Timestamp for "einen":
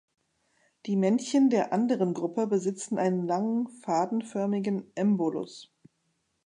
2.97-3.21